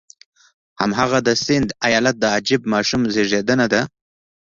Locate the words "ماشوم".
2.73-3.01